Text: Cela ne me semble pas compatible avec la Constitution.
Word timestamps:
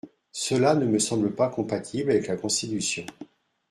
Cela 0.31 0.73
ne 0.73 0.87
me 0.87 0.97
semble 0.97 1.35
pas 1.35 1.47
compatible 1.49 2.09
avec 2.09 2.25
la 2.25 2.35
Constitution. 2.35 3.05